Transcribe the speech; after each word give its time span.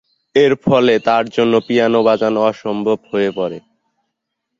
এরফলে 0.35 0.95
তার 1.07 1.23
জন্য 1.27 1.53
পিয়ানো 1.67 1.99
বাজানো 2.03 2.39
অসম্ভব 2.43 2.97
হয়ে 3.11 3.29
পরে। 3.31 3.57